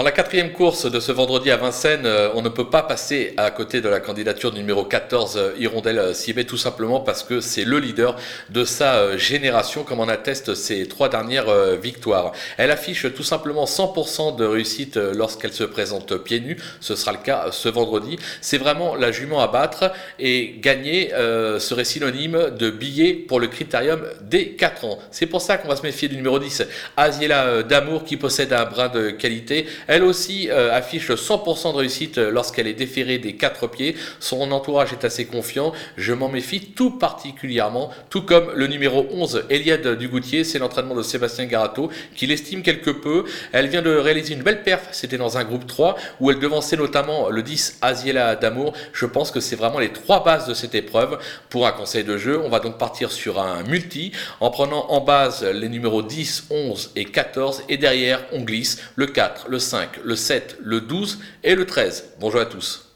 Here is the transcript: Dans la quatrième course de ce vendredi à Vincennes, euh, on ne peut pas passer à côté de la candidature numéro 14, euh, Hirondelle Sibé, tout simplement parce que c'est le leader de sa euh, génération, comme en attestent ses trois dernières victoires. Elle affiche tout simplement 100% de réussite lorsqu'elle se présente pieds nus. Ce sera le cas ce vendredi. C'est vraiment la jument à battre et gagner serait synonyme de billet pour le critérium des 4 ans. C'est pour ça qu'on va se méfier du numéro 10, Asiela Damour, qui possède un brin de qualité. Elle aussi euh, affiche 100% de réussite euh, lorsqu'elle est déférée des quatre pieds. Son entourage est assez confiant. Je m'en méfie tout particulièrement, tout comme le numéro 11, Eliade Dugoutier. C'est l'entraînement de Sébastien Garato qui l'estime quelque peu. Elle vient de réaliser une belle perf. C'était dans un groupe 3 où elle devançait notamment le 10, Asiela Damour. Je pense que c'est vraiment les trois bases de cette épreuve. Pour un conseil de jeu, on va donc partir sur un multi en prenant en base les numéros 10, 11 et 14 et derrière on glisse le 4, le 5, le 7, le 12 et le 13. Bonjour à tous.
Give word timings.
Dans 0.00 0.04
la 0.04 0.12
quatrième 0.12 0.52
course 0.52 0.90
de 0.90 0.98
ce 0.98 1.12
vendredi 1.12 1.50
à 1.50 1.58
Vincennes, 1.58 2.06
euh, 2.06 2.30
on 2.34 2.40
ne 2.40 2.48
peut 2.48 2.70
pas 2.70 2.82
passer 2.82 3.34
à 3.36 3.50
côté 3.50 3.82
de 3.82 3.88
la 3.90 4.00
candidature 4.00 4.50
numéro 4.50 4.82
14, 4.82 5.36
euh, 5.36 5.52
Hirondelle 5.58 6.14
Sibé, 6.14 6.46
tout 6.46 6.56
simplement 6.56 7.00
parce 7.00 7.22
que 7.22 7.42
c'est 7.42 7.66
le 7.66 7.78
leader 7.78 8.16
de 8.48 8.64
sa 8.64 8.94
euh, 8.94 9.18
génération, 9.18 9.84
comme 9.84 10.00
en 10.00 10.08
attestent 10.08 10.54
ses 10.54 10.88
trois 10.88 11.10
dernières 11.10 11.76
victoires. 11.76 12.32
Elle 12.56 12.70
affiche 12.70 13.12
tout 13.12 13.22
simplement 13.22 13.66
100% 13.66 14.36
de 14.36 14.46
réussite 14.46 14.96
lorsqu'elle 14.96 15.52
se 15.52 15.64
présente 15.64 16.16
pieds 16.16 16.40
nus. 16.40 16.56
Ce 16.80 16.96
sera 16.96 17.12
le 17.12 17.18
cas 17.18 17.48
ce 17.52 17.68
vendredi. 17.68 18.18
C'est 18.40 18.56
vraiment 18.56 18.94
la 18.94 19.12
jument 19.12 19.42
à 19.42 19.48
battre 19.48 19.92
et 20.18 20.54
gagner 20.60 21.10
serait 21.58 21.84
synonyme 21.84 22.52
de 22.58 22.70
billet 22.70 23.12
pour 23.12 23.38
le 23.38 23.48
critérium 23.48 24.00
des 24.22 24.52
4 24.52 24.84
ans. 24.86 24.98
C'est 25.10 25.26
pour 25.26 25.42
ça 25.42 25.58
qu'on 25.58 25.68
va 25.68 25.76
se 25.76 25.82
méfier 25.82 26.08
du 26.08 26.16
numéro 26.16 26.38
10, 26.38 26.64
Asiela 26.96 27.62
Damour, 27.62 28.04
qui 28.04 28.16
possède 28.16 28.54
un 28.54 28.64
brin 28.64 28.88
de 28.88 29.10
qualité. 29.10 29.66
Elle 29.90 30.04
aussi 30.04 30.48
euh, 30.48 30.72
affiche 30.72 31.10
100% 31.10 31.72
de 31.72 31.78
réussite 31.78 32.18
euh, 32.18 32.30
lorsqu'elle 32.30 32.68
est 32.68 32.74
déférée 32.74 33.18
des 33.18 33.34
quatre 33.34 33.66
pieds. 33.66 33.96
Son 34.20 34.52
entourage 34.52 34.92
est 34.92 35.04
assez 35.04 35.26
confiant. 35.26 35.72
Je 35.96 36.12
m'en 36.12 36.28
méfie 36.28 36.60
tout 36.60 36.92
particulièrement, 36.92 37.90
tout 38.08 38.22
comme 38.22 38.52
le 38.54 38.68
numéro 38.68 39.08
11, 39.10 39.46
Eliade 39.50 39.98
Dugoutier. 39.98 40.44
C'est 40.44 40.60
l'entraînement 40.60 40.94
de 40.94 41.02
Sébastien 41.02 41.46
Garato 41.46 41.90
qui 42.14 42.28
l'estime 42.28 42.62
quelque 42.62 42.92
peu. 42.92 43.24
Elle 43.50 43.66
vient 43.66 43.82
de 43.82 43.90
réaliser 43.90 44.34
une 44.34 44.44
belle 44.44 44.62
perf. 44.62 44.86
C'était 44.92 45.18
dans 45.18 45.38
un 45.38 45.42
groupe 45.42 45.66
3 45.66 45.96
où 46.20 46.30
elle 46.30 46.38
devançait 46.38 46.76
notamment 46.76 47.28
le 47.28 47.42
10, 47.42 47.78
Asiela 47.82 48.36
Damour. 48.36 48.74
Je 48.92 49.06
pense 49.06 49.32
que 49.32 49.40
c'est 49.40 49.56
vraiment 49.56 49.80
les 49.80 49.92
trois 49.92 50.22
bases 50.22 50.46
de 50.46 50.54
cette 50.54 50.76
épreuve. 50.76 51.18
Pour 51.48 51.66
un 51.66 51.72
conseil 51.72 52.04
de 52.04 52.16
jeu, 52.16 52.40
on 52.40 52.48
va 52.48 52.60
donc 52.60 52.78
partir 52.78 53.10
sur 53.10 53.40
un 53.40 53.64
multi 53.64 54.12
en 54.38 54.50
prenant 54.50 54.86
en 54.90 55.00
base 55.00 55.42
les 55.42 55.68
numéros 55.68 56.02
10, 56.02 56.44
11 56.48 56.92
et 56.94 57.06
14 57.06 57.64
et 57.68 57.76
derrière 57.76 58.24
on 58.30 58.42
glisse 58.42 58.80
le 58.94 59.06
4, 59.06 59.48
le 59.48 59.58
5, 59.70 60.00
le 60.02 60.16
7, 60.16 60.56
le 60.64 60.80
12 60.80 61.20
et 61.44 61.54
le 61.54 61.64
13. 61.64 62.14
Bonjour 62.18 62.40
à 62.40 62.46
tous. 62.46 62.89